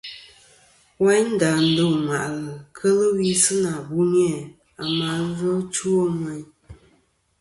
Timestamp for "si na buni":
3.43-4.27